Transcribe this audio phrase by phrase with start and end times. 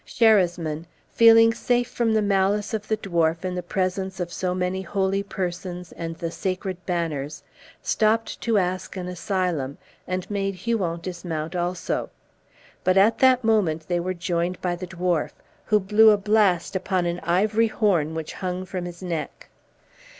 [0.03, 4.81] Sherasmin, feeling safe from the malice of the dwarf in the presence of so many
[4.81, 7.43] holy persons and the sacred banners,
[7.83, 9.77] stopped to ask an asylum,
[10.07, 12.09] and made Huon dismount also.
[12.83, 15.33] But at that moment they were joined by the dwarf,
[15.65, 19.49] who blew a blast upon an ivory horn which hung from his neck.